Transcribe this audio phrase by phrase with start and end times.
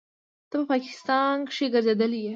[0.49, 2.29] ته په پاکستان کښې ګرځېدلى يې.